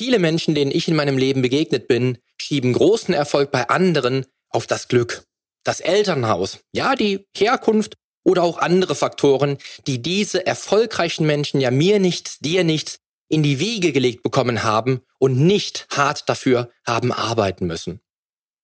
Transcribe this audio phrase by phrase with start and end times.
[0.00, 4.66] Viele Menschen, denen ich in meinem Leben begegnet bin, schieben großen Erfolg bei anderen auf
[4.66, 5.24] das Glück,
[5.62, 12.00] das Elternhaus, ja, die Herkunft oder auch andere Faktoren, die diese erfolgreichen Menschen ja mir
[12.00, 17.66] nichts, dir nichts in die Wiege gelegt bekommen haben und nicht hart dafür haben arbeiten
[17.66, 18.00] müssen.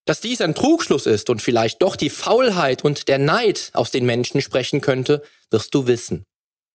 [0.05, 4.07] Dass dies ein Trugschluss ist und vielleicht doch die Faulheit und der Neid aus den
[4.07, 6.25] Menschen sprechen könnte, wirst du wissen.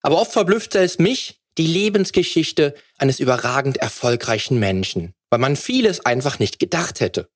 [0.02, 6.38] Aber oft verblüffte es mich, die Lebensgeschichte eines überragend erfolgreichen Menschen, weil man vieles einfach
[6.38, 7.28] nicht gedacht hätte.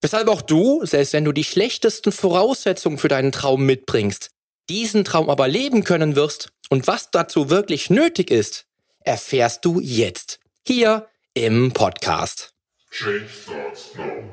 [0.00, 4.30] Weshalb auch du, selbst wenn du die schlechtesten Voraussetzungen für deinen Traum mitbringst,
[4.68, 8.66] diesen Traum aber leben können wirst und was dazu wirklich nötig ist,
[9.00, 12.52] erfährst du jetzt hier im Podcast.
[12.90, 14.32] Change starts now.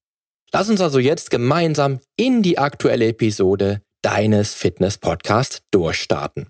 [0.53, 6.49] Lass uns also jetzt gemeinsam in die aktuelle Episode deines Fitness-Podcasts durchstarten.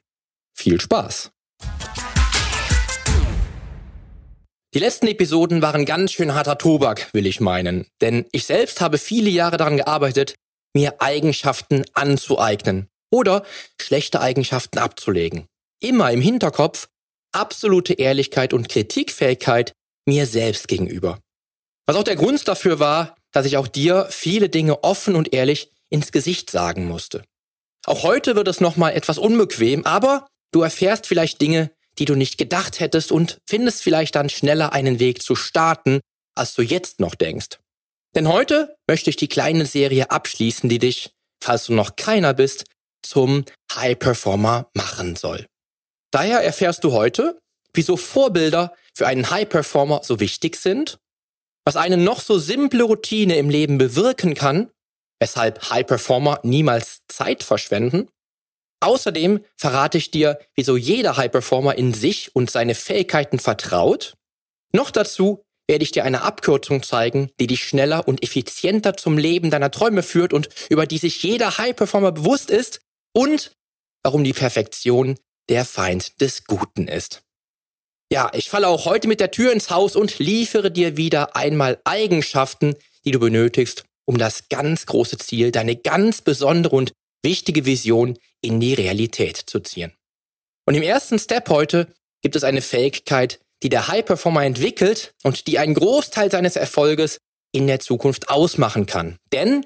[0.57, 1.31] Viel Spaß!
[4.73, 7.85] Die letzten Episoden waren ganz schön harter Tobak, will ich meinen.
[7.99, 10.33] Denn ich selbst habe viele Jahre daran gearbeitet,
[10.73, 13.43] mir Eigenschaften anzueignen oder
[13.79, 15.45] schlechte Eigenschaften abzulegen.
[15.79, 16.87] Immer im Hinterkopf
[17.33, 19.73] absolute Ehrlichkeit und Kritikfähigkeit
[20.07, 21.19] mir selbst gegenüber.
[21.85, 25.69] Was auch der Grund dafür war, dass ich auch dir viele Dinge offen und ehrlich
[25.89, 27.23] ins Gesicht sagen musste.
[27.85, 32.37] Auch heute wird es nochmal etwas unbequem, aber du erfährst vielleicht Dinge, die du nicht
[32.37, 35.99] gedacht hättest und findest vielleicht dann schneller einen Weg zu starten,
[36.35, 37.59] als du jetzt noch denkst.
[38.15, 42.65] Denn heute möchte ich die kleine Serie abschließen, die dich, falls du noch keiner bist,
[43.03, 45.47] zum High Performer machen soll.
[46.11, 47.39] Daher erfährst du heute,
[47.73, 50.97] wieso Vorbilder für einen High Performer so wichtig sind,
[51.65, 54.71] was eine noch so simple Routine im Leben bewirken kann,
[55.19, 58.09] weshalb High Performer niemals Zeit verschwenden
[58.81, 64.15] Außerdem verrate ich dir, wieso jeder High Performer in sich und seine Fähigkeiten vertraut.
[64.73, 69.51] Noch dazu werde ich dir eine Abkürzung zeigen, die dich schneller und effizienter zum Leben
[69.51, 72.81] deiner Träume führt und über die sich jeder High Performer bewusst ist
[73.13, 73.55] und
[74.03, 75.15] warum die Perfektion
[75.47, 77.21] der Feind des Guten ist.
[78.11, 81.79] Ja, ich falle auch heute mit der Tür ins Haus und liefere dir wieder einmal
[81.85, 86.91] Eigenschaften, die du benötigst, um das ganz große Ziel, deine ganz besondere und
[87.23, 89.93] wichtige Vision in die Realität zu ziehen.
[90.65, 91.87] Und im ersten Step heute
[92.21, 97.17] gibt es eine Fähigkeit, die der High Performer entwickelt und die einen Großteil seines Erfolges
[97.53, 99.15] in der Zukunft ausmachen kann.
[99.31, 99.65] Denn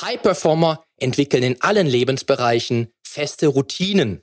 [0.00, 4.22] High Performer entwickeln in allen Lebensbereichen feste Routinen.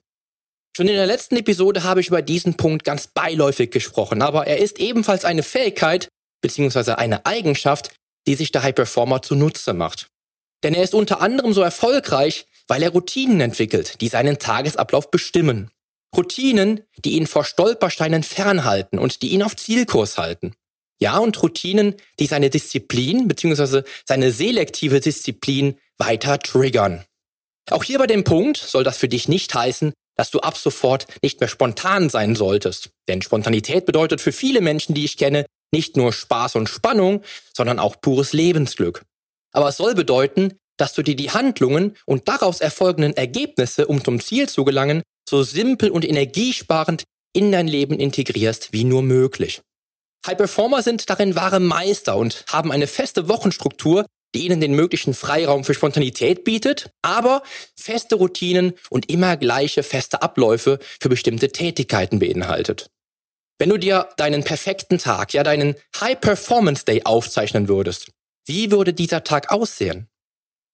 [0.78, 4.60] Schon in der letzten Episode habe ich über diesen Punkt ganz beiläufig gesprochen, aber er
[4.60, 6.08] ist ebenfalls eine Fähigkeit
[6.44, 6.92] bzw.
[6.92, 7.96] eine Eigenschaft,
[8.28, 10.06] die sich der High Performer zunutze macht.
[10.62, 15.72] Denn er ist unter anderem so erfolgreich, weil er Routinen entwickelt, die seinen Tagesablauf bestimmen.
[16.16, 20.54] Routinen, die ihn vor Stolpersteinen fernhalten und die ihn auf Zielkurs halten.
[21.00, 23.82] Ja, und Routinen, die seine Disziplin bzw.
[24.06, 27.04] seine selektive Disziplin weiter triggern.
[27.72, 31.08] Auch hier bei dem Punkt soll das für dich nicht heißen, dass du ab sofort
[31.22, 32.90] nicht mehr spontan sein solltest.
[33.08, 37.22] Denn Spontanität bedeutet für viele Menschen, die ich kenne, nicht nur Spaß und Spannung,
[37.56, 39.04] sondern auch pures Lebensglück.
[39.54, 44.20] Aber es soll bedeuten, dass du dir die Handlungen und daraus erfolgenden Ergebnisse, um zum
[44.20, 49.62] Ziel zu gelangen, so simpel und energiesparend in dein Leben integrierst wie nur möglich.
[50.26, 55.14] High Performer sind darin wahre Meister und haben eine feste Wochenstruktur, die ihnen den möglichen
[55.14, 57.44] Freiraum für Spontanität bietet, aber
[57.76, 62.90] feste Routinen und immer gleiche feste Abläufe für bestimmte Tätigkeiten beinhaltet.
[63.60, 68.12] Wenn du dir deinen perfekten Tag, ja deinen High Performance Day aufzeichnen würdest,
[68.46, 70.08] wie würde dieser Tag aussehen?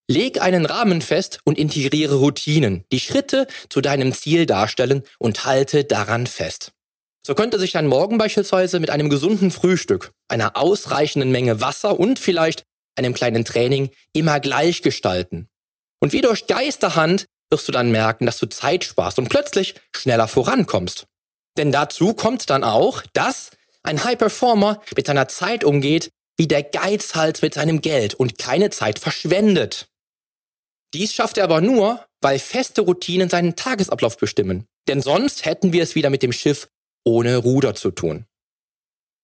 [0.09, 5.85] Leg einen Rahmen fest und integriere Routinen, die Schritte zu deinem Ziel darstellen und halte
[5.85, 6.73] daran fest.
[7.25, 12.19] So könnte sich dein Morgen beispielsweise mit einem gesunden Frühstück, einer ausreichenden Menge Wasser und
[12.19, 12.65] vielleicht
[12.95, 15.48] einem kleinen Training immer gleich gestalten.
[16.00, 20.28] Und wie durch Geisterhand wirst du dann merken, dass du Zeit sparst und plötzlich schneller
[20.28, 21.06] vorankommst.
[21.57, 23.51] Denn dazu kommt dann auch, dass
[23.84, 28.69] ein High Performer mit seiner Zeit umgeht, wie der Geizhals mit seinem Geld und keine
[28.69, 29.88] Zeit verschwendet.
[30.94, 34.66] Dies schafft er aber nur, weil feste Routinen seinen Tagesablauf bestimmen.
[34.88, 36.68] Denn sonst hätten wir es wieder mit dem Schiff
[37.04, 38.25] ohne Ruder zu tun.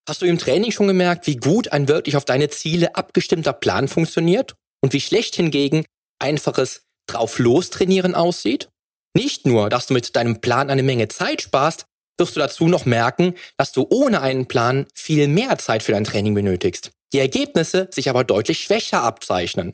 [0.08, 3.88] Hast du im Training schon gemerkt, wie gut ein wirklich auf deine Ziele abgestimmter Plan
[3.88, 5.86] funktioniert und wie schlecht hingegen
[6.20, 8.70] einfaches drauf lostrainieren aussieht?
[9.16, 11.86] Nicht nur, dass du mit deinem Plan eine Menge Zeit sparst,
[12.18, 16.04] wirst du dazu noch merken, dass du ohne einen Plan viel mehr Zeit für dein
[16.04, 16.92] Training benötigst.
[17.14, 19.74] Die Ergebnisse sich aber deutlich schwächer abzeichnen.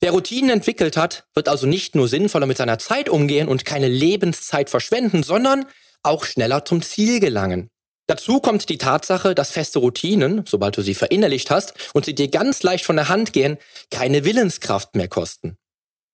[0.00, 3.88] Wer Routinen entwickelt hat, wird also nicht nur sinnvoller mit seiner Zeit umgehen und keine
[3.88, 5.66] Lebenszeit verschwenden, sondern
[6.02, 7.68] auch schneller zum Ziel gelangen.
[8.10, 12.26] Dazu kommt die Tatsache, dass feste Routinen, sobald du sie verinnerlicht hast und sie dir
[12.26, 13.56] ganz leicht von der Hand gehen,
[13.92, 15.56] keine Willenskraft mehr kosten.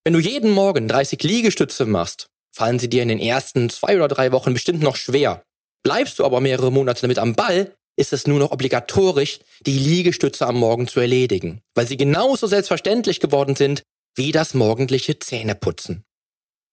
[0.04, 4.08] Wenn du jeden Morgen 30 Liegestütze machst, fallen sie dir in den ersten zwei oder
[4.08, 5.42] drei Wochen bestimmt noch schwer.
[5.82, 10.46] Bleibst du aber mehrere Monate damit am Ball, ist es nur noch obligatorisch, die Liegestütze
[10.46, 13.84] am Morgen zu erledigen, weil sie genauso selbstverständlich geworden sind
[14.14, 16.04] wie das morgendliche Zähneputzen.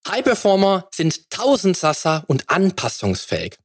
[0.06, 3.56] High Performer sind Tausendsasser und anpassungsfähig.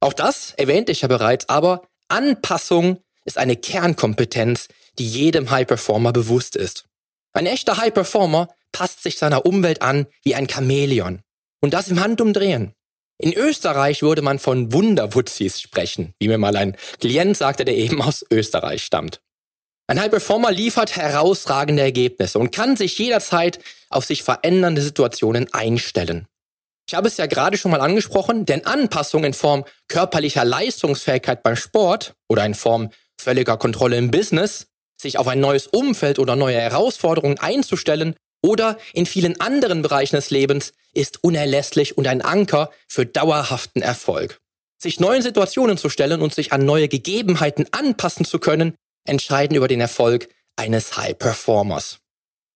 [0.00, 4.68] Auch das erwähnte ich ja bereits, aber Anpassung ist eine Kernkompetenz,
[4.98, 6.84] die jedem High Performer bewusst ist.
[7.32, 11.22] Ein echter High Performer passt sich seiner Umwelt an wie ein Chamäleon.
[11.60, 12.72] Und das im Handumdrehen.
[13.20, 18.00] In Österreich würde man von Wunderwutzis sprechen, wie mir mal ein Klient sagte, der eben
[18.00, 19.20] aus Österreich stammt.
[19.88, 23.58] Ein High Performer liefert herausragende Ergebnisse und kann sich jederzeit
[23.88, 26.28] auf sich verändernde Situationen einstellen.
[26.88, 31.54] Ich habe es ja gerade schon mal angesprochen, denn Anpassung in Form körperlicher Leistungsfähigkeit beim
[31.54, 32.88] Sport oder in Form
[33.20, 39.04] völliger Kontrolle im Business, sich auf ein neues Umfeld oder neue Herausforderungen einzustellen oder in
[39.04, 44.40] vielen anderen Bereichen des Lebens ist unerlässlich und ein Anker für dauerhaften Erfolg.
[44.80, 48.74] Sich neuen Situationen zu stellen und sich an neue Gegebenheiten anpassen zu können,
[49.06, 51.98] entscheiden über den Erfolg eines High Performers.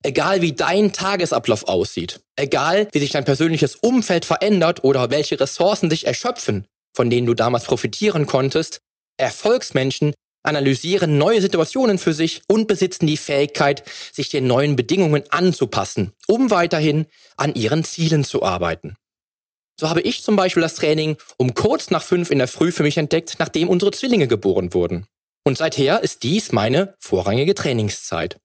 [0.05, 5.91] Egal wie dein Tagesablauf aussieht, egal wie sich dein persönliches Umfeld verändert oder welche Ressourcen
[5.91, 8.81] sich erschöpfen, von denen du damals profitieren konntest,
[9.17, 10.13] Erfolgsmenschen
[10.43, 16.51] analysieren neue Situationen für sich und besitzen die Fähigkeit, sich den neuen Bedingungen anzupassen, um
[16.51, 17.07] weiterhin
[17.37, 18.97] an ihren Zielen zu arbeiten.
[19.79, 22.83] So habe ich zum Beispiel das Training um kurz nach fünf in der Früh für
[22.83, 25.07] mich entdeckt, nachdem unsere Zwillinge geboren wurden.
[25.45, 28.39] Und seither ist dies meine vorrangige Trainingszeit.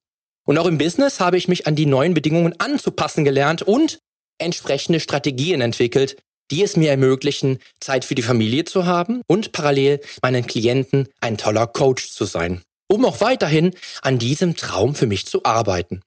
[0.48, 4.00] Und auch im Business habe ich mich an die neuen Bedingungen anzupassen gelernt und
[4.38, 6.16] entsprechende Strategien entwickelt,
[6.52, 11.38] die es mir ermöglichen, Zeit für die Familie zu haben und parallel meinen Klienten ein
[11.38, 16.02] toller Coach zu sein, um auch weiterhin an diesem Traum für mich zu arbeiten.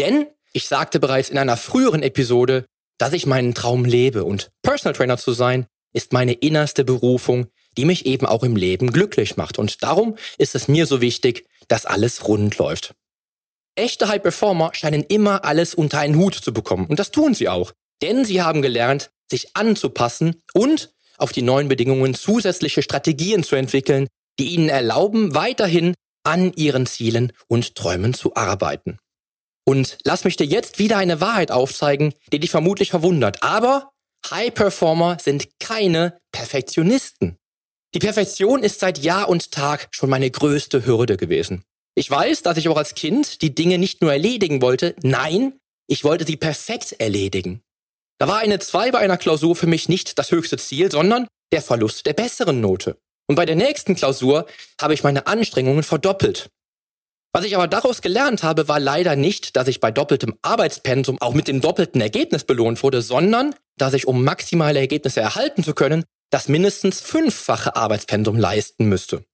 [0.00, 2.66] Denn ich sagte bereits in einer früheren Episode,
[2.98, 7.84] dass ich meinen Traum lebe und Personal Trainer zu sein ist meine innerste Berufung, die
[7.84, 9.60] mich eben auch im Leben glücklich macht.
[9.60, 12.96] Und darum ist es mir so wichtig, dass alles rund läuft.
[13.76, 16.86] Echte High Performer scheinen immer alles unter einen Hut zu bekommen.
[16.86, 17.72] Und das tun sie auch.
[18.02, 24.08] Denn sie haben gelernt, sich anzupassen und auf die neuen Bedingungen zusätzliche Strategien zu entwickeln,
[24.38, 25.94] die ihnen erlauben, weiterhin
[26.24, 28.98] an ihren Zielen und Träumen zu arbeiten.
[29.64, 33.42] Und lass mich dir jetzt wieder eine Wahrheit aufzeigen, die dich vermutlich verwundert.
[33.42, 33.90] Aber
[34.30, 37.36] High Performer sind keine Perfektionisten.
[37.94, 41.64] Die Perfektion ist seit Jahr und Tag schon meine größte Hürde gewesen.
[41.96, 45.54] Ich weiß, dass ich auch als Kind die Dinge nicht nur erledigen wollte, nein,
[45.86, 47.62] ich wollte sie perfekt erledigen.
[48.18, 51.62] Da war eine 2 bei einer Klausur für mich nicht das höchste Ziel, sondern der
[51.62, 52.98] Verlust der besseren Note.
[53.28, 54.46] Und bei der nächsten Klausur
[54.80, 56.50] habe ich meine Anstrengungen verdoppelt.
[57.32, 61.34] Was ich aber daraus gelernt habe, war leider nicht, dass ich bei doppeltem Arbeitspensum auch
[61.34, 66.04] mit dem doppelten Ergebnis belohnt wurde, sondern dass ich, um maximale Ergebnisse erhalten zu können,
[66.30, 69.24] das mindestens fünffache Arbeitspensum leisten müsste.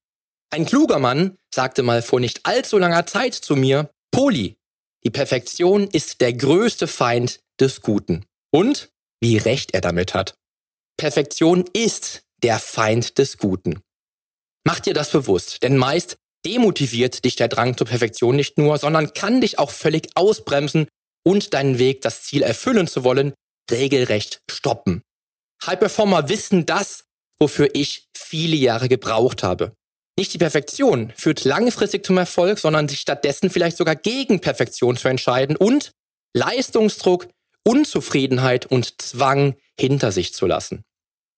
[0.53, 4.57] Ein kluger Mann sagte mal vor nicht allzu langer Zeit zu mir, Poli,
[5.05, 8.27] die Perfektion ist der größte Feind des Guten.
[8.53, 8.91] Und
[9.21, 10.35] wie recht er damit hat.
[10.97, 13.81] Perfektion ist der Feind des Guten.
[14.65, 19.13] Mach dir das bewusst, denn meist demotiviert dich der Drang zur Perfektion nicht nur, sondern
[19.15, 20.89] kann dich auch völlig ausbremsen
[21.23, 23.35] und deinen Weg, das Ziel erfüllen zu wollen,
[23.71, 25.03] regelrecht stoppen.
[25.65, 27.05] High Performer wissen das,
[27.39, 29.75] wofür ich viele Jahre gebraucht habe.
[30.19, 35.09] Nicht die Perfektion führt langfristig zum Erfolg, sondern sich stattdessen vielleicht sogar gegen Perfektion zu
[35.09, 35.93] entscheiden und
[36.35, 37.29] Leistungsdruck
[37.65, 40.85] Unzufriedenheit und Zwang hinter sich zu lassen.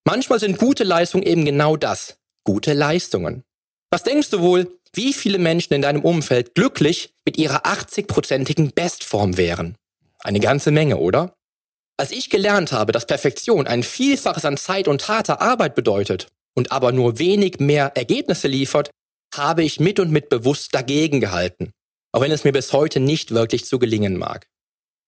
[0.05, 3.45] Manchmal sind gute Leistungen eben genau das, gute Leistungen.
[3.91, 9.37] Was denkst du wohl, wie viele Menschen in deinem Umfeld glücklich mit ihrer 80-prozentigen Bestform
[9.37, 9.77] wären?
[10.21, 11.35] Eine ganze Menge, oder?
[11.97, 16.73] Als ich gelernt habe, dass Perfektion ein Vielfaches an Zeit und harter Arbeit bedeutet und
[16.73, 18.91] aber nur wenig mehr Ergebnisse liefert,
[19.35, 21.73] habe ich mit und mit bewusst dagegen gehalten,
[22.13, 24.47] auch wenn es mir bis heute nicht wirklich zu gelingen mag.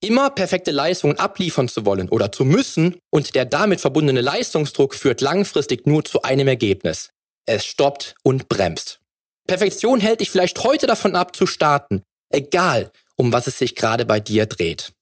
[0.01, 5.21] Immer perfekte Leistungen abliefern zu wollen oder zu müssen und der damit verbundene Leistungsdruck führt
[5.21, 7.11] langfristig nur zu einem Ergebnis.
[7.47, 9.01] Es stoppt und bremst.
[9.47, 14.05] Perfektion hält dich vielleicht heute davon ab zu starten, egal um was es sich gerade
[14.05, 14.93] bei dir dreht.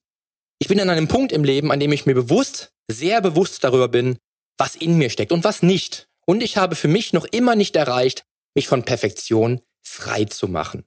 [0.58, 3.88] Ich bin an einem Punkt im Leben, an dem ich mir bewusst, sehr bewusst darüber
[3.88, 4.18] bin,
[4.58, 6.06] was in mir steckt und was nicht.
[6.32, 8.24] Und ich habe für mich noch immer nicht erreicht,
[8.54, 10.86] mich von Perfektion frei zu machen.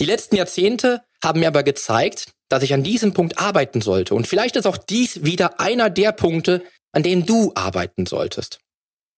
[0.00, 4.14] Die letzten Jahrzehnte haben mir aber gezeigt, dass ich an diesem Punkt arbeiten sollte.
[4.14, 8.60] Und vielleicht ist auch dies wieder einer der Punkte, an denen du arbeiten solltest.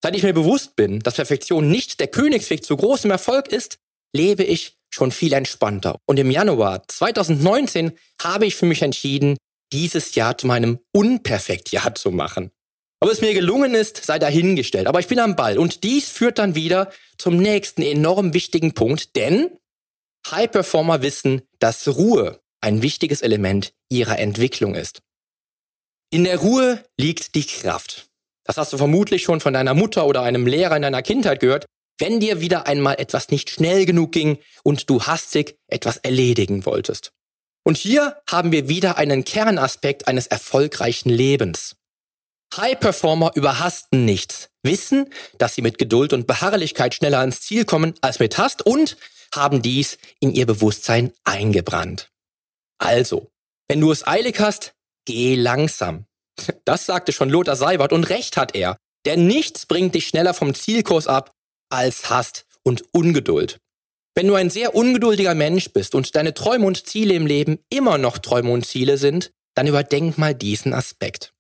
[0.02, 3.78] Seit ich mir bewusst bin, dass Perfektion nicht der Königsweg zu großem Erfolg ist,
[4.12, 5.98] lebe ich schon viel entspannter.
[6.04, 9.36] Und im Januar 2019 habe ich für mich entschieden,
[9.72, 12.50] dieses Jahr zu meinem Unperfektjahr zu machen.
[13.00, 14.86] Ob es mir gelungen ist, sei dahingestellt.
[14.86, 15.58] Aber ich bin am Ball.
[15.58, 19.50] Und dies führt dann wieder zum nächsten enorm wichtigen Punkt, denn
[20.30, 25.00] High Performer wissen, dass Ruhe ein wichtiges Element ihrer Entwicklung ist.
[26.12, 28.08] In der Ruhe liegt die Kraft.
[28.44, 31.66] Das hast du vermutlich schon von deiner Mutter oder einem Lehrer in deiner Kindheit gehört,
[31.98, 37.12] wenn dir wieder einmal etwas nicht schnell genug ging und du hastig etwas erledigen wolltest.
[37.62, 41.76] Und hier haben wir wieder einen Kernaspekt eines erfolgreichen Lebens.
[42.56, 47.94] High Performer überhasten nichts, wissen, dass sie mit Geduld und Beharrlichkeit schneller ans Ziel kommen
[48.00, 48.96] als mit Hast und
[49.34, 52.10] haben dies in ihr Bewusstsein eingebrannt.
[52.78, 53.30] Also,
[53.68, 56.06] wenn du es eilig hast, geh langsam.
[56.64, 58.76] Das sagte schon Lothar Seiwert und recht hat er,
[59.06, 61.32] denn nichts bringt dich schneller vom Zielkurs ab
[61.70, 63.58] als Hast und Ungeduld.
[64.14, 67.96] Wenn du ein sehr ungeduldiger Mensch bist und deine Träume und Ziele im Leben immer
[67.96, 71.32] noch Träume und Ziele sind, dann überdenk mal diesen Aspekt.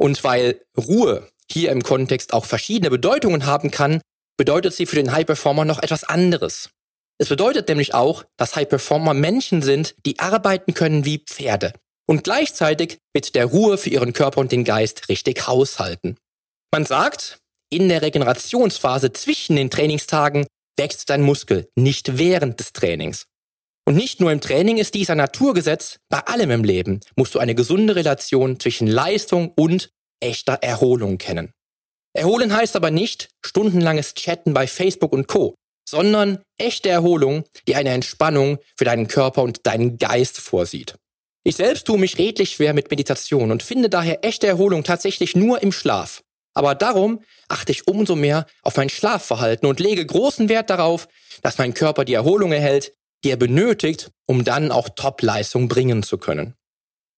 [0.00, 4.00] Und weil Ruhe hier im Kontext auch verschiedene Bedeutungen haben kann,
[4.38, 6.70] bedeutet sie für den High Performer noch etwas anderes.
[7.18, 11.74] Es bedeutet nämlich auch, dass High Performer Menschen sind, die arbeiten können wie Pferde
[12.06, 16.16] und gleichzeitig mit der Ruhe für ihren Körper und den Geist richtig haushalten.
[16.72, 17.38] Man sagt,
[17.70, 20.46] in der Regenerationsphase zwischen den Trainingstagen
[20.78, 23.26] wächst dein Muskel, nicht während des Trainings.
[23.90, 27.40] Und nicht nur im Training ist dies ein Naturgesetz, bei allem im Leben musst du
[27.40, 31.54] eine gesunde Relation zwischen Leistung und echter Erholung kennen.
[32.12, 35.56] Erholen heißt aber nicht stundenlanges Chatten bei Facebook und Co
[35.88, 40.94] sondern echte Erholung, die eine Entspannung für deinen Körper und deinen Geist vorsieht.
[41.42, 45.64] Ich selbst tue mich redlich schwer mit Meditation und finde daher echte Erholung tatsächlich nur
[45.64, 46.22] im Schlaf.
[46.54, 51.08] Aber darum achte ich umso mehr auf mein Schlafverhalten und lege großen Wert darauf,
[51.42, 52.92] dass mein Körper die Erholung erhält,
[53.24, 56.54] die er benötigt, um dann auch Top-Leistung bringen zu können.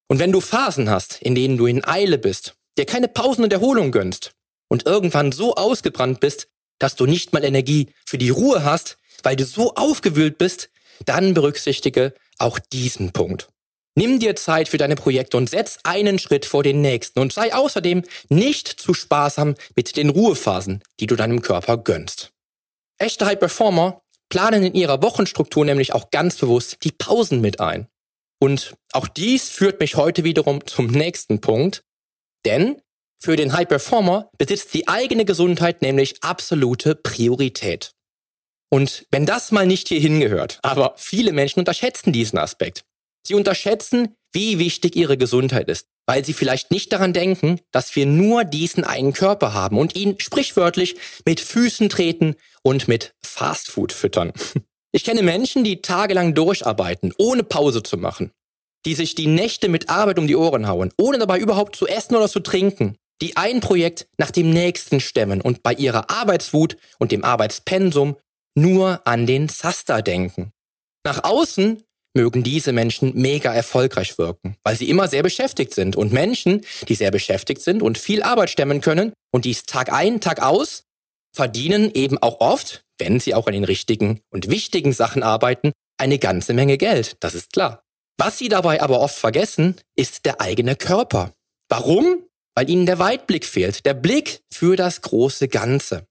[0.09, 3.53] Und wenn du Phasen hast, in denen du in Eile bist, dir keine Pausen und
[3.53, 4.33] Erholung gönnst
[4.69, 9.37] und irgendwann so ausgebrannt bist, dass du nicht mal Energie für die Ruhe hast, weil
[9.37, 10.71] du so aufgewühlt bist,
[11.05, 13.49] dann berücksichtige auch diesen Punkt.
[13.95, 17.55] Nimm dir Zeit für deine Projekte und setz einen Schritt vor den nächsten und sei
[17.55, 22.33] außerdem nicht zu sparsam mit den Ruhephasen, die du deinem Körper gönnst.
[22.99, 24.02] Echte High Performer
[24.33, 27.87] planen in ihrer Wochenstruktur nämlich auch ganz bewusst die Pausen mit ein.
[28.41, 31.85] Und auch dies führt mich heute wiederum zum nächsten Punkt,
[32.47, 32.81] denn
[33.21, 37.93] für den High Performer besitzt die eigene Gesundheit nämlich absolute Priorität.
[38.71, 42.87] Und wenn das mal nicht hier hingehört, aber viele Menschen unterschätzen diesen Aspekt.
[43.27, 48.07] Sie unterschätzen, wie wichtig ihre Gesundheit ist, weil sie vielleicht nicht daran denken, dass wir
[48.07, 54.33] nur diesen einen Körper haben und ihn sprichwörtlich mit Füßen treten und mit Fastfood füttern.
[54.95, 58.31] Ich kenne Menschen, die tagelang durcharbeiten, ohne Pause zu machen,
[58.85, 62.15] die sich die Nächte mit Arbeit um die Ohren hauen, ohne dabei überhaupt zu essen
[62.15, 67.11] oder zu trinken, die ein Projekt nach dem nächsten stemmen und bei ihrer Arbeitswut und
[67.11, 68.17] dem Arbeitspensum
[68.55, 70.53] nur an den Zaster denken.
[71.05, 71.83] Nach außen
[72.15, 75.97] mögen diese Menschen mega erfolgreich wirken, weil sie immer sehr beschäftigt sind.
[75.97, 80.21] Und Menschen, die sehr beschäftigt sind und viel Arbeit stemmen können und dies Tag ein,
[80.21, 80.85] Tag aus,
[81.35, 86.19] verdienen eben auch oft, wenn sie auch an den richtigen und wichtigen Sachen arbeiten, eine
[86.19, 87.83] ganze Menge Geld, das ist klar.
[88.19, 91.33] Was sie dabei aber oft vergessen, ist der eigene Körper.
[91.69, 92.25] Warum?
[92.55, 96.07] weil ihnen der Weitblick fehlt, der Blick für das große Ganze.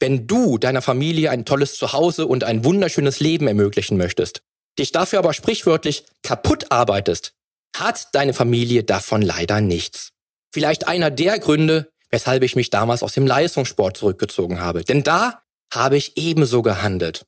[0.00, 4.42] Wenn du deiner Familie ein tolles Zuhause und ein wunderschönes Leben ermöglichen möchtest,
[4.78, 7.34] dich dafür aber sprichwörtlich kaputt arbeitest,
[7.76, 10.10] hat deine Familie davon leider nichts.
[10.52, 14.84] Vielleicht einer der Gründe, weshalb ich mich damals aus dem Leistungssport zurückgezogen habe.
[14.84, 17.24] Denn da habe ich ebenso gehandelt.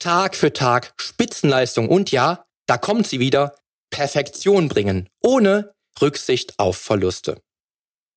[0.00, 3.54] Tag für Tag Spitzenleistung und ja, da kommt sie wieder,
[3.90, 7.40] Perfektion bringen, ohne Rücksicht auf Verluste.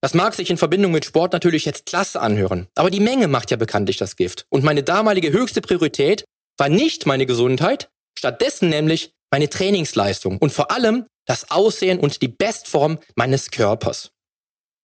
[0.02, 3.52] Das mag sich in Verbindung mit Sport natürlich jetzt klasse anhören, aber die Menge macht
[3.52, 4.46] ja bekanntlich das Gift.
[4.50, 6.26] Und meine damalige höchste Priorität
[6.58, 7.90] war nicht meine Gesundheit,
[8.24, 14.12] stattdessen nämlich meine Trainingsleistung und vor allem das Aussehen und die Bestform meines Körpers.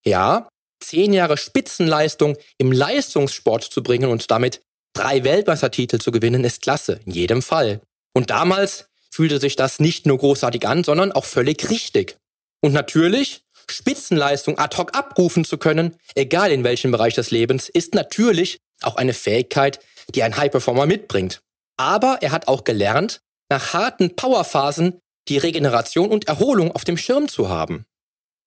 [0.05, 0.49] Ja,
[0.83, 4.61] zehn Jahre Spitzenleistung im Leistungssport zu bringen und damit
[4.93, 7.79] drei Weltmeistertitel zu gewinnen, ist klasse, in jedem Fall.
[8.13, 12.17] Und damals fühlte sich das nicht nur großartig an, sondern auch völlig richtig.
[12.59, 17.95] Und natürlich, Spitzenleistung ad hoc abrufen zu können, egal in welchem Bereich des Lebens, ist
[17.95, 19.79] natürlich auch eine Fähigkeit,
[20.13, 21.41] die ein High-Performer mitbringt.
[21.77, 27.27] Aber er hat auch gelernt, nach harten Powerphasen die Regeneration und Erholung auf dem Schirm
[27.27, 27.85] zu haben.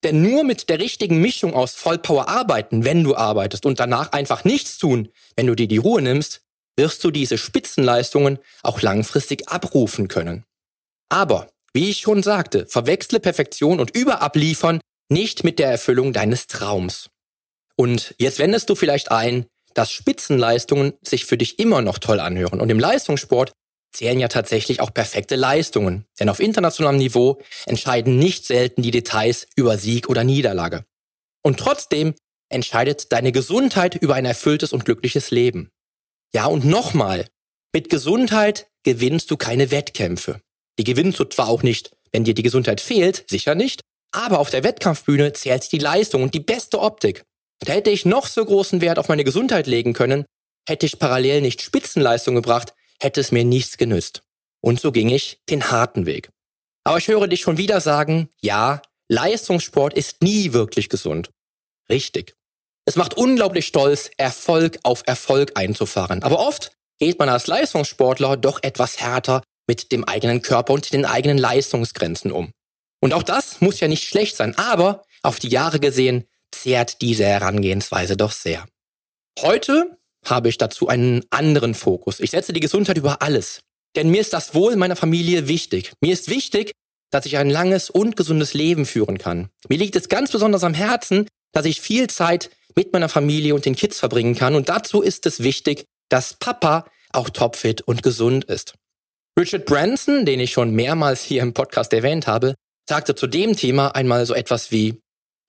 [0.02, 4.44] Denn nur mit der richtigen Mischung aus Vollpower arbeiten, wenn du arbeitest und danach einfach
[4.44, 6.42] nichts tun, wenn du dir die Ruhe nimmst,
[6.76, 10.44] wirst du diese Spitzenleistungen auch langfristig abrufen können.
[11.08, 17.10] Aber, wie ich schon sagte, verwechsle Perfektion und Überabliefern nicht mit der Erfüllung deines Traums.
[17.76, 22.60] Und jetzt wendest du vielleicht ein, dass Spitzenleistungen sich für dich immer noch toll anhören.
[22.60, 23.52] Und im Leistungssport
[23.92, 26.06] zählen ja tatsächlich auch perfekte Leistungen.
[26.18, 30.84] Denn auf internationalem Niveau entscheiden nicht selten die Details über Sieg oder Niederlage.
[31.42, 32.14] Und trotzdem
[32.48, 35.70] entscheidet deine Gesundheit über ein erfülltes und glückliches Leben.
[36.34, 37.26] Ja, und nochmal,
[37.72, 40.40] mit Gesundheit gewinnst du keine Wettkämpfe.
[40.78, 43.80] Die gewinnst du zwar auch nicht, wenn dir die Gesundheit fehlt, sicher nicht,
[44.12, 47.24] aber auf der Wettkampfbühne zählt die Leistung und die beste Optik.
[47.60, 50.24] Da hätte ich noch so großen Wert auf meine Gesundheit legen können,
[50.68, 54.22] hätte ich parallel nicht Spitzenleistung gebracht, hätte es mir nichts genützt.
[54.60, 56.30] Und so ging ich den harten Weg.
[56.84, 61.30] Aber ich höre dich schon wieder sagen, ja, Leistungssport ist nie wirklich gesund.
[61.88, 62.34] Richtig.
[62.84, 66.22] Es macht unglaublich stolz, Erfolg auf Erfolg einzufahren.
[66.22, 71.04] Aber oft geht man als Leistungssportler doch etwas härter mit dem eigenen Körper und den
[71.04, 72.52] eigenen Leistungsgrenzen um.
[73.00, 77.24] Und auch das muss ja nicht schlecht sein, aber auf die Jahre gesehen zehrt diese
[77.24, 78.66] Herangehensweise doch sehr.
[79.40, 82.20] Heute habe ich dazu einen anderen Fokus.
[82.20, 83.60] Ich setze die Gesundheit über alles.
[83.96, 85.92] Denn mir ist das Wohl meiner Familie wichtig.
[86.00, 86.72] Mir ist wichtig,
[87.10, 89.50] dass ich ein langes und gesundes Leben führen kann.
[89.68, 93.66] Mir liegt es ganz besonders am Herzen, dass ich viel Zeit mit meiner Familie und
[93.66, 94.54] den Kids verbringen kann.
[94.54, 98.74] Und dazu ist es wichtig, dass Papa auch topfit und gesund ist.
[99.38, 102.54] Richard Branson, den ich schon mehrmals hier im Podcast erwähnt habe,
[102.88, 105.00] sagte zu dem Thema einmal so etwas wie,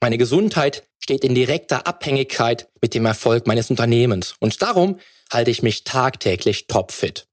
[0.03, 4.99] meine Gesundheit steht in direkter Abhängigkeit mit dem Erfolg meines Unternehmens und darum
[5.31, 7.25] halte ich mich tagtäglich topfit.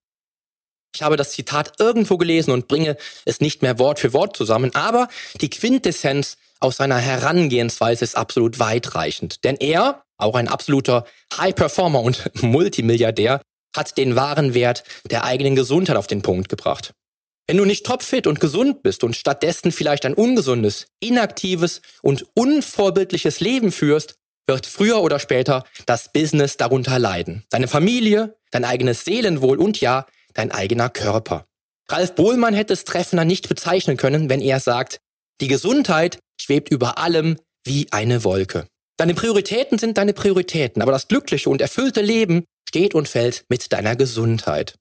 [0.94, 4.72] Ich habe das Zitat irgendwo gelesen und bringe es nicht mehr Wort für Wort zusammen,
[4.76, 5.08] aber
[5.40, 9.42] die Quintessenz aus seiner Herangehensweise ist absolut weitreichend.
[9.42, 11.06] Denn er, auch ein absoluter
[11.36, 13.42] High Performer und Multimilliardär,
[13.74, 16.92] hat den wahren Wert der eigenen Gesundheit auf den Punkt gebracht.
[17.46, 23.40] Wenn du nicht topfit und gesund bist und stattdessen vielleicht ein ungesundes, inaktives und unvorbildliches
[23.40, 24.14] Leben führst,
[24.46, 27.44] wird früher oder später das Business darunter leiden.
[27.50, 31.46] Deine Familie, dein eigenes Seelenwohl und ja, dein eigener Körper.
[31.88, 34.98] Ralf Bohlmann hätte es treffender nicht bezeichnen können, wenn er sagt,
[35.40, 38.66] die Gesundheit schwebt über allem wie eine Wolke.
[38.96, 43.72] Deine Prioritäten sind deine Prioritäten, aber das glückliche und erfüllte Leben steht und fällt mit
[43.72, 44.74] deiner Gesundheit.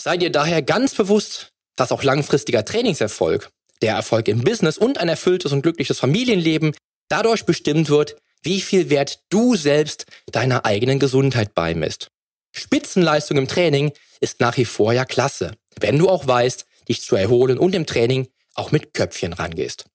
[0.00, 3.50] Sei dir daher ganz bewusst, dass auch langfristiger Trainingserfolg,
[3.82, 6.74] der Erfolg im Business und ein erfülltes und glückliches Familienleben
[7.08, 12.08] dadurch bestimmt wird, wie viel Wert du selbst deiner eigenen Gesundheit beimisst.
[12.52, 17.16] Spitzenleistung im Training ist nach wie vor ja klasse, wenn du auch weißt, dich zu
[17.16, 19.86] erholen und im Training auch mit Köpfchen rangehst.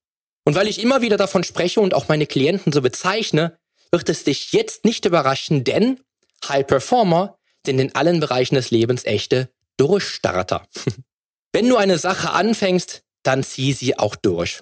[0.45, 3.57] Und weil ich immer wieder davon spreche und auch meine Klienten so bezeichne,
[3.91, 5.99] wird es dich jetzt nicht überraschen, denn
[6.47, 10.67] High Performer sind in allen Bereichen des Lebens echte Durchstarter.
[11.53, 14.61] Wenn du eine Sache anfängst, dann zieh sie auch durch.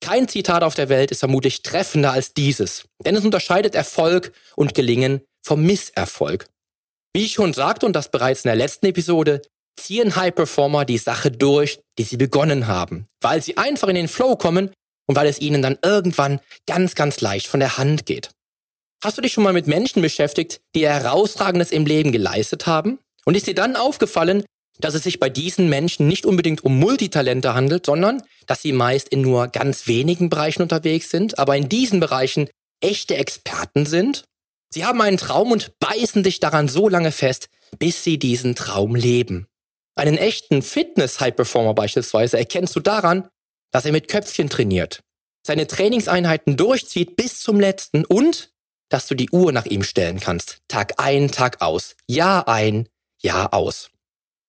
[0.00, 4.74] Kein Zitat auf der Welt ist vermutlich treffender als dieses, denn es unterscheidet Erfolg und
[4.74, 6.46] Gelingen vom Misserfolg.
[7.14, 9.42] Wie ich schon sagte und das bereits in der letzten Episode,
[9.78, 14.08] ziehen High Performer die Sache durch, die sie begonnen haben, weil sie einfach in den
[14.08, 14.70] Flow kommen
[15.06, 18.30] und weil es ihnen dann irgendwann ganz, ganz leicht von der Hand geht.
[19.02, 22.98] Hast du dich schon mal mit Menschen beschäftigt, die herausragendes im Leben geleistet haben?
[23.24, 24.44] Und ist dir dann aufgefallen,
[24.80, 29.08] dass es sich bei diesen Menschen nicht unbedingt um Multitalente handelt, sondern dass sie meist
[29.08, 32.48] in nur ganz wenigen Bereichen unterwegs sind, aber in diesen Bereichen
[32.80, 34.24] echte Experten sind?
[34.70, 38.94] Sie haben einen Traum und beißen sich daran so lange fest, bis sie diesen Traum
[38.94, 39.46] leben.
[39.96, 43.28] Einen echten Fitness-High-Performer beispielsweise erkennst du daran,
[43.72, 45.02] dass er mit Köpfchen trainiert,
[45.46, 48.52] seine Trainingseinheiten durchzieht bis zum letzten und
[48.90, 50.58] dass du die Uhr nach ihm stellen kannst.
[50.68, 51.96] Tag ein, Tag aus.
[52.06, 52.88] Jahr ein,
[53.20, 53.90] Jahr aus.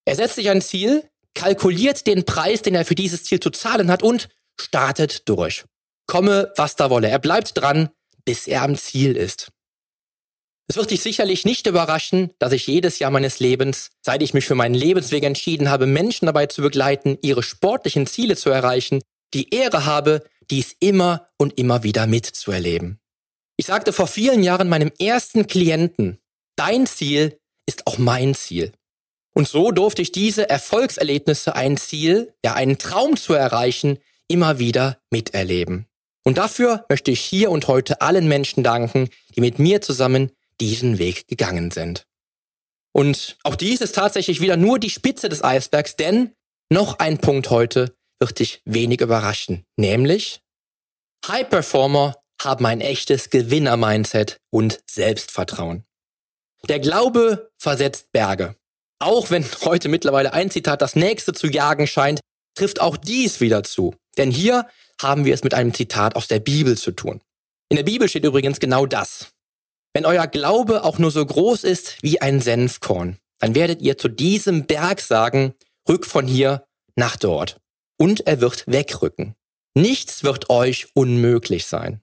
[0.09, 3.91] Er setzt sich ein Ziel, kalkuliert den Preis, den er für dieses Ziel zu zahlen
[3.91, 4.27] hat und
[4.59, 5.65] startet durch.
[6.07, 7.09] Komme, was da wolle.
[7.09, 7.89] Er bleibt dran,
[8.25, 9.51] bis er am Ziel ist.
[10.67, 14.47] Es wird dich sicherlich nicht überraschen, dass ich jedes Jahr meines Lebens, seit ich mich
[14.47, 19.03] für meinen Lebensweg entschieden habe, Menschen dabei zu begleiten, ihre sportlichen Ziele zu erreichen,
[19.35, 22.99] die Ehre habe, dies immer und immer wieder mitzuerleben.
[23.57, 26.17] Ich sagte vor vielen Jahren meinem ersten Klienten,
[26.55, 28.73] dein Ziel ist auch mein Ziel.
[29.33, 34.97] Und so durfte ich diese Erfolgserlebnisse, ein Ziel, ja einen Traum zu erreichen, immer wieder
[35.11, 35.87] miterleben.
[36.23, 40.97] Und dafür möchte ich hier und heute allen Menschen danken, die mit mir zusammen diesen
[40.97, 42.05] Weg gegangen sind.
[42.91, 46.33] Und auch dies ist tatsächlich wieder nur die Spitze des Eisbergs, denn
[46.69, 50.41] noch ein Punkt heute wird dich wenig überraschen, nämlich
[51.27, 55.85] High Performer haben ein echtes Gewinner-Mindset und Selbstvertrauen.
[56.67, 58.55] Der Glaube versetzt Berge.
[59.01, 62.19] Auch wenn heute mittlerweile ein Zitat das nächste zu jagen scheint,
[62.55, 63.95] trifft auch dies wieder zu.
[64.17, 64.67] Denn hier
[65.01, 67.21] haben wir es mit einem Zitat aus der Bibel zu tun.
[67.69, 69.29] In der Bibel steht übrigens genau das.
[69.93, 74.09] Wenn euer Glaube auch nur so groß ist wie ein Senfkorn, dann werdet ihr zu
[74.09, 75.53] diesem Berg sagen,
[75.87, 77.57] rück von hier nach dort.
[77.97, 79.35] Und er wird wegrücken.
[79.75, 82.01] Nichts wird euch unmöglich sein.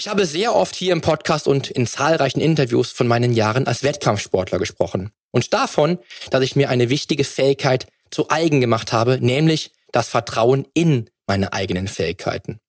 [0.00, 3.82] Ich habe sehr oft hier im Podcast und in zahlreichen Interviews von meinen Jahren als
[3.82, 5.98] Wettkampfsportler gesprochen und davon,
[6.30, 11.52] dass ich mir eine wichtige Fähigkeit zu eigen gemacht habe, nämlich das Vertrauen in meine
[11.52, 12.60] eigenen Fähigkeiten.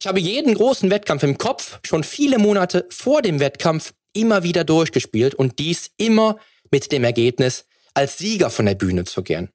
[0.00, 4.64] Ich habe jeden großen Wettkampf im Kopf schon viele Monate vor dem Wettkampf immer wieder
[4.64, 6.38] durchgespielt und dies immer
[6.70, 9.50] mit dem Ergebnis, als Sieger von der Bühne zu gehen.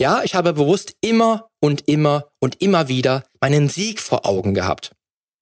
[0.00, 4.92] Ja, ich habe bewusst immer und immer und immer wieder meinen Sieg vor Augen gehabt.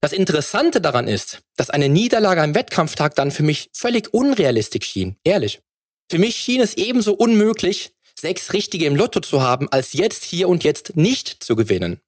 [0.00, 5.16] Das Interessante daran ist, dass eine Niederlage am Wettkampftag dann für mich völlig unrealistisch schien,
[5.24, 5.60] ehrlich.
[6.10, 10.48] Für mich schien es ebenso unmöglich, sechs Richtige im Lotto zu haben, als jetzt hier
[10.48, 12.00] und jetzt nicht zu gewinnen.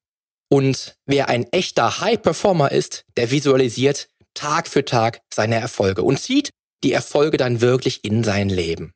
[0.51, 6.51] Und wer ein echter High-Performer ist, der visualisiert Tag für Tag seine Erfolge und zieht
[6.85, 8.93] die Erfolge dann wirklich in sein Leben.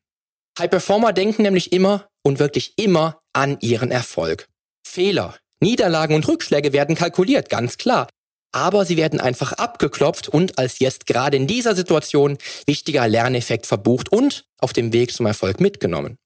[0.57, 4.47] High-Performer denken nämlich immer und wirklich immer an ihren Erfolg.
[4.87, 8.07] Fehler, Niederlagen und Rückschläge werden kalkuliert, ganz klar
[8.53, 14.11] aber sie werden einfach abgeklopft und als jetzt gerade in dieser Situation wichtiger Lerneffekt verbucht
[14.11, 16.17] und auf dem Weg zum Erfolg mitgenommen.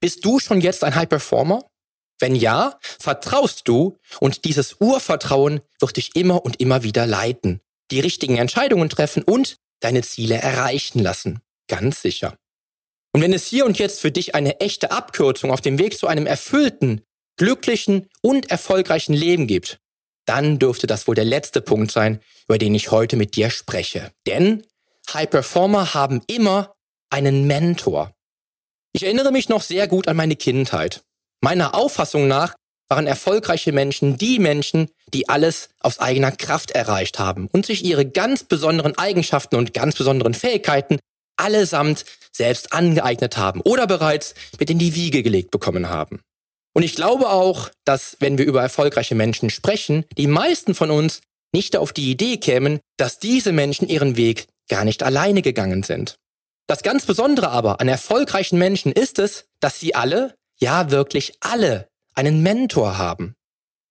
[0.00, 1.64] Bist du schon jetzt ein High Performer?
[2.18, 8.00] Wenn ja, vertraust du und dieses Urvertrauen wird dich immer und immer wieder leiten, die
[8.00, 11.40] richtigen Entscheidungen treffen und deine Ziele erreichen lassen.
[11.68, 12.36] Ganz sicher.
[13.12, 16.06] Und wenn es hier und jetzt für dich eine echte Abkürzung auf dem Weg zu
[16.06, 17.02] einem erfüllten,
[17.36, 19.80] glücklichen und erfolgreichen Leben gibt,
[20.26, 24.12] dann dürfte das wohl der letzte Punkt sein, über den ich heute mit dir spreche.
[24.26, 24.64] Denn
[25.12, 26.74] High Performer haben immer
[27.10, 28.12] einen Mentor.
[28.92, 31.02] Ich erinnere mich noch sehr gut an meine Kindheit.
[31.40, 32.54] Meiner Auffassung nach
[32.88, 38.06] waren erfolgreiche Menschen die Menschen, die alles aus eigener Kraft erreicht haben und sich ihre
[38.06, 40.98] ganz besonderen Eigenschaften und ganz besonderen Fähigkeiten
[41.36, 46.20] allesamt selbst angeeignet haben oder bereits mit in die Wiege gelegt bekommen haben.
[46.74, 51.20] Und ich glaube auch, dass wenn wir über erfolgreiche Menschen sprechen, die meisten von uns
[51.52, 56.16] nicht auf die Idee kämen, dass diese Menschen ihren Weg gar nicht alleine gegangen sind.
[56.66, 61.88] Das ganz Besondere aber an erfolgreichen Menschen ist es, dass sie alle, ja wirklich alle,
[62.14, 63.34] einen Mentor haben.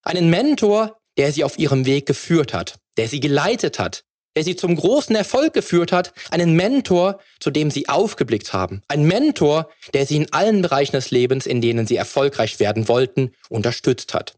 [0.02, 4.02] Einen Mentor, der sie auf ihrem Weg geführt hat, der sie geleitet hat,
[4.36, 8.82] der sie zum großen Erfolg geführt hat, einen Mentor, zu dem sie aufgeblickt haben.
[8.88, 13.32] Ein Mentor, der sie in allen Bereichen des Lebens, in denen sie erfolgreich werden wollten,
[13.48, 14.34] unterstützt hat.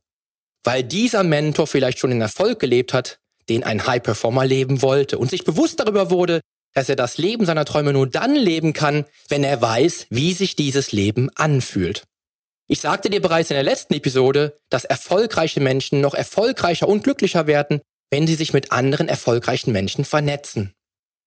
[0.65, 5.31] Weil dieser Mentor vielleicht schon in Erfolg gelebt hat, den ein High-Performer leben wollte und
[5.31, 6.41] sich bewusst darüber wurde,
[6.73, 10.57] dass er das Leben seiner Träume nur dann leben kann, wenn er weiß, wie sich
[10.57, 12.05] dieses Leben anfühlt.
[12.67, 17.47] Ich sagte dir bereits in der letzten Episode, dass erfolgreiche Menschen noch erfolgreicher und glücklicher
[17.47, 17.83] werden,
[18.15, 20.73] wenn sie sich mit anderen erfolgreichen Menschen vernetzen.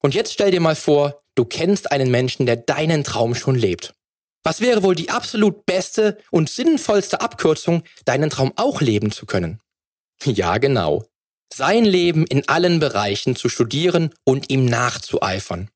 [0.02, 3.93] Und jetzt stell dir mal vor, du kennst einen Menschen, der deinen Traum schon lebt.
[4.45, 9.60] Was wäre wohl die absolut beste und sinnvollste Abkürzung, deinen Traum auch leben zu können?
[10.23, 11.04] Ja, genau.
[11.54, 15.69] Sein Leben in allen Bereichen zu studieren und ihm nachzueifern.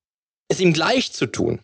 [0.48, 1.60] Es ihm gleich zu tun.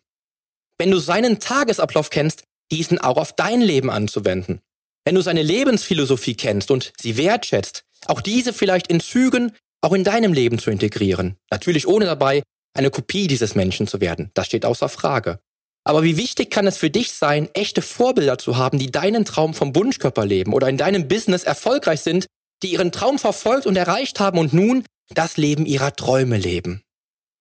[0.77, 4.59] Wenn du seinen Tagesablauf kennst, diesen auch auf dein Leben anzuwenden.
[5.07, 10.03] Wenn du seine Lebensphilosophie kennst und sie wertschätzt, auch diese vielleicht in Zügen auch in
[10.03, 11.37] deinem Leben zu integrieren.
[11.49, 12.43] Natürlich ohne dabei
[12.73, 14.31] eine Kopie dieses Menschen zu werden.
[14.33, 15.39] Das steht außer Frage.
[15.85, 19.53] Aber wie wichtig kann es für dich sein, echte Vorbilder zu haben, die deinen Traum
[19.53, 22.25] vom Wunschkörper leben oder in deinem Business erfolgreich sind,
[22.61, 26.81] die ihren Traum verfolgt und erreicht haben und nun das Leben ihrer Träume leben.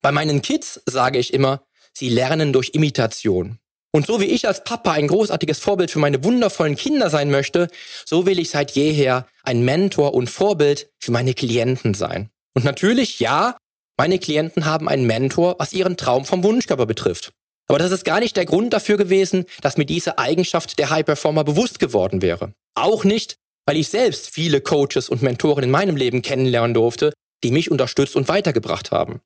[0.03, 3.59] Bei meinen Kids sage ich immer, sie lernen durch Imitation.
[3.97, 7.69] Und so wie ich als Papa ein großartiges Vorbild für meine wundervollen Kinder sein möchte,
[8.05, 12.29] so will ich seit jeher ein Mentor und Vorbild für meine Klienten sein.
[12.53, 13.57] Und natürlich, ja,
[13.97, 17.33] meine Klienten haben einen Mentor, was ihren Traum vom Wunschkörper betrifft.
[17.69, 21.07] Aber das ist gar nicht der Grund dafür gewesen, dass mir diese Eigenschaft der High
[21.07, 22.53] Performer bewusst geworden wäre.
[22.75, 27.51] Auch nicht, weil ich selbst viele Coaches und Mentoren in meinem Leben kennenlernen durfte, die
[27.51, 29.23] mich unterstützt und weitergebracht haben.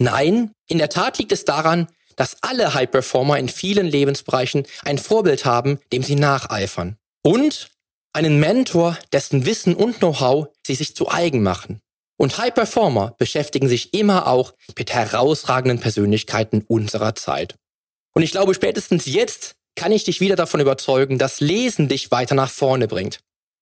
[0.00, 4.98] Nein, in der Tat liegt es daran, dass alle High Performer in vielen Lebensbereichen ein
[4.98, 6.96] Vorbild haben, dem sie nacheifern.
[7.22, 7.70] Und
[8.12, 11.80] einen Mentor, dessen Wissen und Know-how sie sich zu eigen machen.
[12.16, 17.56] Und High Performer beschäftigen sich immer auch mit herausragenden Persönlichkeiten unserer Zeit.
[18.14, 22.36] Und ich glaube, spätestens jetzt kann ich dich wieder davon überzeugen, dass Lesen dich weiter
[22.36, 23.18] nach vorne bringt.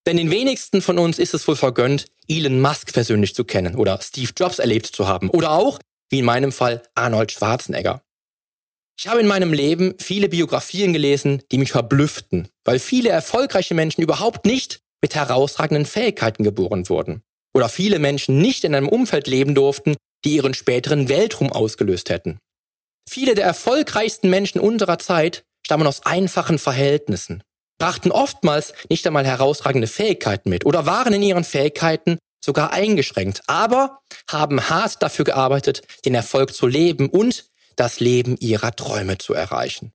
[0.07, 3.99] Denn den wenigsten von uns ist es wohl vergönnt, Elon Musk persönlich zu kennen oder
[4.03, 5.79] Steve Jobs erlebt zu haben oder auch,
[6.11, 8.03] wie in meinem Fall, Arnold Schwarzenegger.
[9.03, 14.01] Ich habe in meinem Leben viele Biografien gelesen, die mich verblüfften, weil viele erfolgreiche Menschen
[14.01, 17.25] überhaupt nicht mit herausragenden Fähigkeiten geboren wurden.
[17.53, 22.39] Oder viele Menschen nicht in einem Umfeld leben durften, die ihren späteren Weltruhm ausgelöst hätten.
[23.11, 27.43] Viele der erfolgreichsten Menschen unserer Zeit stammen aus einfachen Verhältnissen,
[27.81, 33.99] brachten oftmals nicht einmal herausragende Fähigkeiten mit oder waren in ihren Fähigkeiten sogar eingeschränkt, aber
[34.31, 39.93] haben hart dafür gearbeitet, den Erfolg zu leben und das Leben ihrer Träume zu erreichen.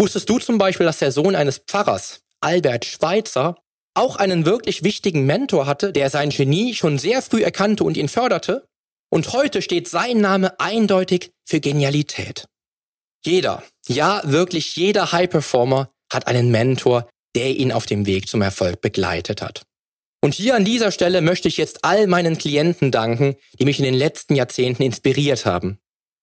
[0.00, 3.56] Wusstest du zum Beispiel, dass der Sohn eines Pfarrers, Albert Schweitzer,
[3.94, 8.08] auch einen wirklich wichtigen Mentor hatte, der sein Genie schon sehr früh erkannte und ihn
[8.08, 8.66] förderte?
[9.10, 12.46] Und heute steht sein Name eindeutig für Genialität.
[13.24, 18.42] Jeder, ja wirklich jeder High Performer hat einen Mentor, der ihn auf dem Weg zum
[18.42, 19.62] Erfolg begleitet hat.
[20.20, 23.84] Und hier an dieser Stelle möchte ich jetzt all meinen Klienten danken, die mich in
[23.84, 25.78] den letzten Jahrzehnten inspiriert haben.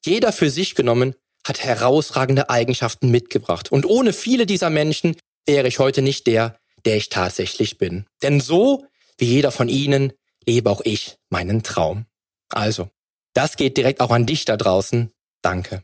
[0.06, 1.16] Jeder für sich genommen
[1.46, 3.72] hat herausragende Eigenschaften mitgebracht.
[3.72, 5.16] Und ohne viele dieser Menschen
[5.46, 8.06] wäre ich heute nicht der, der ich tatsächlich bin.
[8.22, 8.86] Denn so
[9.18, 10.14] wie jeder von ihnen
[10.46, 12.06] lebe auch ich meinen Traum.
[12.50, 12.90] Also,
[13.34, 15.12] das geht direkt auch an dich da draußen.
[15.42, 15.84] Danke.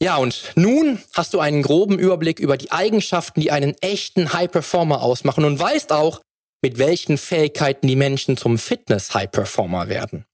[0.00, 4.50] Ja, und nun hast du einen groben Überblick über die Eigenschaften, die einen echten High
[4.50, 6.20] Performer ausmachen und weißt auch,
[6.60, 10.26] mit welchen Fähigkeiten die Menschen zum Fitness High Performer werden.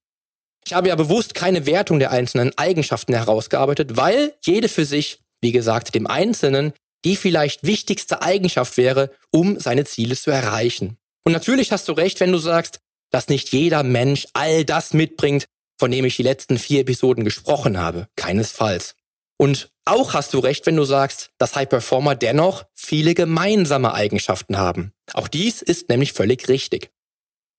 [0.69, 5.51] Ich habe ja bewusst keine Wertung der einzelnen Eigenschaften herausgearbeitet, weil jede für sich, wie
[5.51, 10.97] gesagt, dem Einzelnen die vielleicht wichtigste Eigenschaft wäre, um seine Ziele zu erreichen.
[11.25, 15.45] Und natürlich hast du recht, wenn du sagst, dass nicht jeder Mensch all das mitbringt,
[15.79, 18.07] von dem ich die letzten vier Episoden gesprochen habe.
[18.15, 18.93] Keinesfalls.
[19.37, 24.57] Und auch hast du recht, wenn du sagst, dass High Performer dennoch viele gemeinsame Eigenschaften
[24.57, 24.93] haben.
[25.13, 26.91] Auch dies ist nämlich völlig richtig.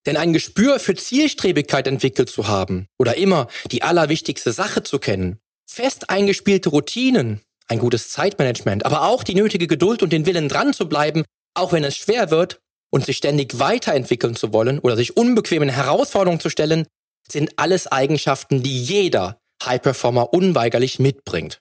[0.05, 5.39] Denn ein Gespür für Zielstrebigkeit entwickelt zu haben oder immer die allerwichtigste Sache zu kennen,
[5.69, 10.73] fest eingespielte Routinen, ein gutes Zeitmanagement, aber auch die nötige Geduld und den Willen dran
[10.73, 12.59] zu bleiben, auch wenn es schwer wird
[12.89, 16.85] und sich ständig weiterentwickeln zu wollen oder sich unbequemen Herausforderungen zu stellen,
[17.31, 21.59] sind alles Eigenschaften, die jeder High Performer unweigerlich mitbringt.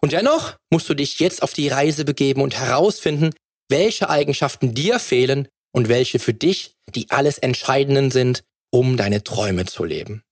[0.00, 3.34] Und dennoch musst du dich jetzt auf die Reise begeben und herausfinden,
[3.68, 9.64] welche Eigenschaften dir fehlen und welche für dich die alles Entscheidenden sind, um deine Träume
[9.66, 10.22] zu leben.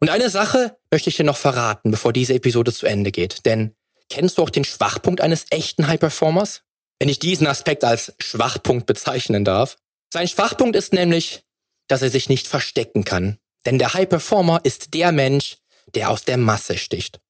[0.00, 3.44] Und eine Sache möchte ich dir noch verraten, bevor diese Episode zu Ende geht.
[3.46, 3.74] Denn
[4.08, 6.62] kennst du auch den Schwachpunkt eines echten High Performers?
[7.00, 9.76] Wenn ich diesen Aspekt als Schwachpunkt bezeichnen darf.
[10.12, 11.42] Sein Schwachpunkt ist nämlich,
[11.88, 13.38] dass er sich nicht verstecken kann.
[13.66, 15.58] Denn der High Performer ist der Mensch,
[15.94, 17.20] der aus der Masse sticht.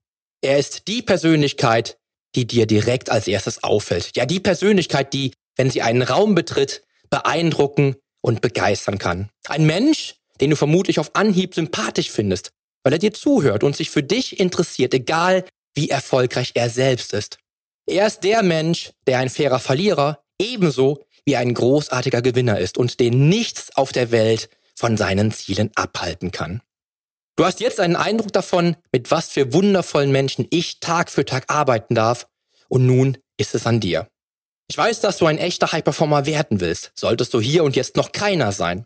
[0.41, 1.99] Er ist die Persönlichkeit,
[2.35, 4.17] die dir direkt als erstes auffällt.
[4.17, 9.31] Ja, die Persönlichkeit, die, wenn sie einen Raum betritt, beeindrucken und begeistern kann.
[9.49, 12.51] Ein Mensch, den du vermutlich auf Anhieb sympathisch findest,
[12.83, 15.45] weil er dir zuhört und sich für dich interessiert, egal
[15.75, 17.39] wie erfolgreich er selbst ist.
[17.87, 23.01] Er ist der Mensch, der ein fairer Verlierer ebenso wie ein großartiger Gewinner ist und
[23.01, 26.63] den nichts auf der Welt von seinen Zielen abhalten kann.
[27.37, 31.45] Du hast jetzt einen Eindruck davon, mit was für wundervollen Menschen ich Tag für Tag
[31.49, 32.27] arbeiten darf,
[32.69, 34.09] und nun ist es an dir.
[34.71, 38.13] Ich weiß, dass du ein echter High-Performer werden willst, solltest du hier und jetzt noch
[38.13, 38.85] keiner sein.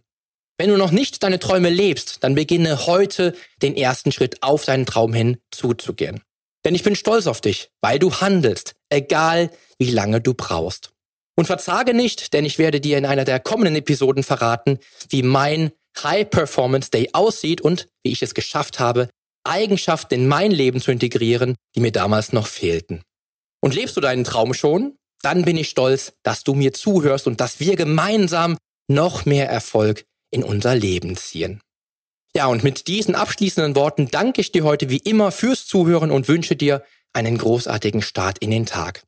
[0.56, 4.86] Wenn du noch nicht deine Träume lebst, dann beginne heute den ersten Schritt auf deinen
[4.86, 6.22] Traum hin zuzugehen.
[6.64, 10.92] Denn ich bin stolz auf dich, weil du handelst, egal wie lange du brauchst.
[11.34, 15.72] Und verzage nicht, denn ich werde dir in einer der kommenden Episoden verraten, wie mein
[16.00, 19.08] High Performance Day aussieht und wie ich es geschafft habe,
[19.44, 23.02] Eigenschaften in mein Leben zu integrieren, die mir damals noch fehlten.
[23.60, 24.96] Und lebst du deinen Traum schon?
[25.22, 28.56] Dann bin ich stolz, dass du mir zuhörst und dass wir gemeinsam
[28.88, 31.60] noch mehr Erfolg in unser Leben ziehen.
[32.34, 36.28] Ja, und mit diesen abschließenden Worten danke ich dir heute wie immer fürs Zuhören und
[36.28, 36.82] wünsche dir
[37.12, 39.02] einen großartigen Start in den Tag.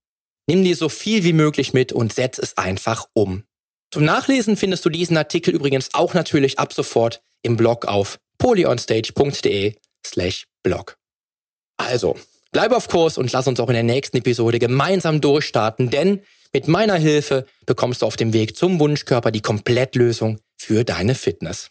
[0.47, 3.45] Nimm dir so viel wie möglich mit und setz es einfach um.
[3.91, 9.75] Zum Nachlesen findest du diesen Artikel übrigens auch natürlich ab sofort im Blog auf polyonstage.de
[10.05, 10.99] slash Blog.
[11.79, 12.19] Also,
[12.55, 16.21] bleib auf Kurs und lass uns auch in der nächsten Episode gemeinsam durchstarten, denn
[16.55, 21.71] mit meiner Hilfe bekommst du auf dem Weg zum Wunschkörper die Komplettlösung für deine Fitness.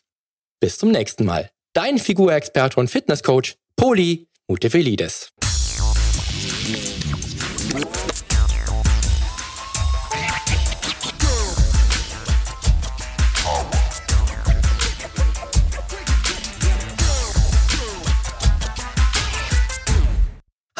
[0.59, 1.49] Bis zum nächsten Mal.
[1.73, 5.31] Dein Figurexperte und Fitnesscoach Poli Mutevelidis.